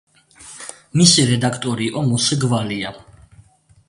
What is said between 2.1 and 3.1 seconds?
მოსე გვალია.